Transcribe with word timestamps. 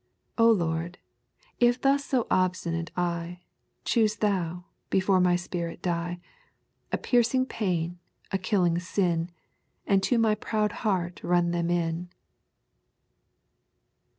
'O 0.39 0.49
Lord, 0.49 0.97
if 1.59 1.79
thus 1.79 2.03
so 2.03 2.25
obstinate 2.31 2.89
I, 2.97 3.41
Choose 3.85 4.15
Thou, 4.15 4.65
before 4.89 5.19
my 5.21 5.35
spirit 5.35 5.79
die, 5.83 6.19
A 6.91 6.97
piercing 6.97 7.45
pain, 7.45 7.99
a 8.31 8.39
killing 8.39 8.79
sin, 8.79 9.29
And 9.85 10.01
to 10.01 10.17
my 10.17 10.33
proud 10.33 10.71
heart 10.81 11.23
run 11.23 11.51
them 11.51 11.69
in. 11.69 12.09